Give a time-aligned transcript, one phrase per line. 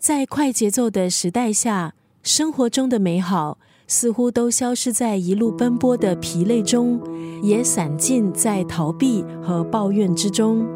[0.00, 1.92] 在快节奏的时代下，
[2.22, 6.98] 生活中的美好似乎都消失在一路奔波的疲累中，
[7.42, 10.66] 也散尽在逃避和抱怨之中。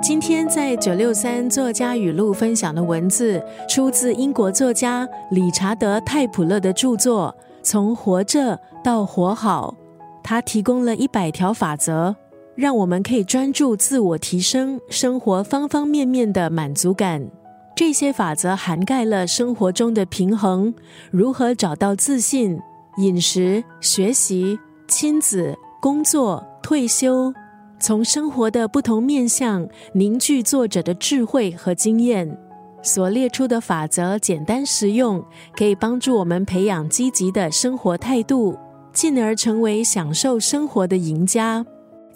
[0.00, 7.34] 今天在九六三作家语录分享的文字，出自英国作家理查德·泰普勒的著作
[7.64, 9.74] 《从活着到活好》，
[10.22, 12.14] 他提供了一百条法则。
[12.60, 17.26] 让我们可以专注自我提升，生活方方面面的满足感。
[17.74, 20.74] 这些法则涵盖了生活中的平衡，
[21.10, 22.60] 如何找到自信、
[22.98, 27.32] 饮食、学习、亲子、工作、退休，
[27.78, 32.36] 从生活的不同面向凝聚作者的智慧和经验。
[32.82, 35.24] 所列出的法则简单实用，
[35.56, 38.58] 可以帮助我们培养积极的生活态度，
[38.92, 41.64] 进而成为享受生活的赢家。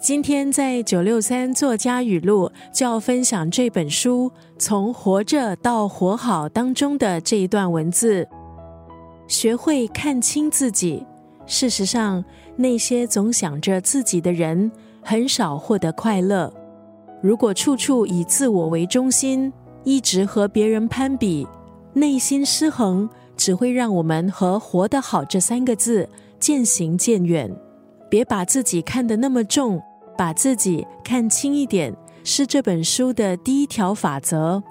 [0.05, 8.27] 今天在九六三作家语录就要分享这本书《从活着到活好》当中的这一段文字：
[9.27, 11.03] 学会看清自己。
[11.47, 12.23] 事实上，
[12.55, 16.53] 那些总想着自己的人，很少获得快乐。
[17.19, 19.51] 如果处处以自我为中心，
[19.83, 21.47] 一直和别人攀比，
[21.93, 26.07] 内心失衡，只会让我们和“活得好”这三个字
[26.39, 27.51] 渐行渐远。
[28.07, 29.81] 别把自己看得那么重。
[30.17, 34.63] 把自己看轻一点，是这本书的第一条法则。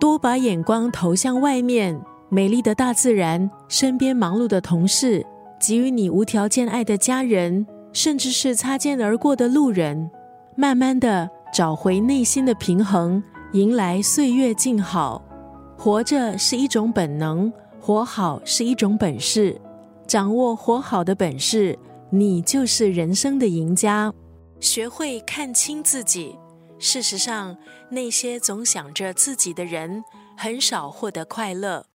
[0.00, 5.24] 多把眼光投向外面，美丽的大自然，身边忙碌的同事，
[5.60, 10.10] 给予你无条件爱的家人，甚至是擦肩而过的路人。
[10.56, 15.22] 慢慢的找回内心的平衡，迎来岁月静好。
[15.78, 19.60] 活着是一种本能，活好是一种本事。
[20.06, 21.78] 掌握活好的本事，
[22.10, 24.12] 你就是人生的赢家。
[24.62, 26.38] 学会看清自己。
[26.78, 27.56] 事实上，
[27.90, 30.04] 那些总想着自己的人，
[30.36, 31.84] 很少获得快乐。